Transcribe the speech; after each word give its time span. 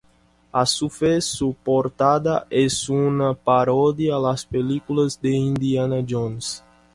A 0.51 0.65
su 0.65 0.91
vez, 0.99 1.25
su 1.25 1.53
portada 1.63 2.47
es 2.49 2.89
una 2.89 3.35
parodia 3.35 4.15
a 4.15 4.19
las 4.19 4.43
películas 4.47 5.21
de 5.21 5.29
Indiana 5.35 5.97
Jones. 6.09 6.63